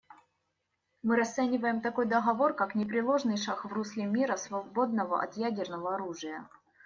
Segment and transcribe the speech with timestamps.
[1.03, 6.49] Мы расцениваем такой договор как непреложный шаг в русле мира, свободного от ядерного оружия.